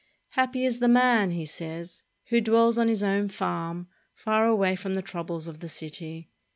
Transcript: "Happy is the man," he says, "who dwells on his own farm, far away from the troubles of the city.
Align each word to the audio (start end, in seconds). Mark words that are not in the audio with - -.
"Happy 0.29 0.65
is 0.65 0.79
the 0.79 0.87
man," 0.87 1.29
he 1.29 1.45
says, 1.45 2.01
"who 2.29 2.41
dwells 2.41 2.79
on 2.79 2.87
his 2.87 3.03
own 3.03 3.29
farm, 3.29 3.87
far 4.15 4.47
away 4.47 4.75
from 4.75 4.95
the 4.95 5.01
troubles 5.03 5.47
of 5.47 5.59
the 5.59 5.69
city. 5.69 6.31